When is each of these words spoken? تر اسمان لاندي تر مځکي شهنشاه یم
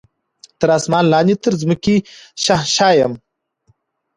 تر 0.59 0.69
اسمان 0.77 1.03
لاندي 1.11 1.35
تر 1.43 1.53
مځکي 1.69 1.95
شهنشاه 2.45 2.93
یم 2.99 3.13